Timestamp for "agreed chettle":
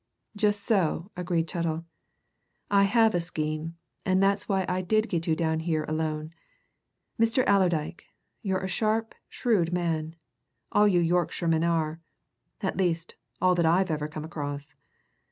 1.15-1.85